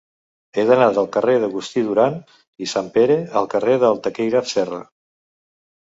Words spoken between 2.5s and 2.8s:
i